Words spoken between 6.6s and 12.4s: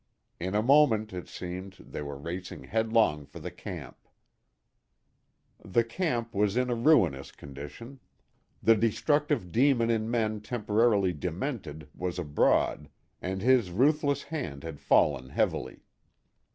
a ruinous condition. The destructive demon in men temporarily demented was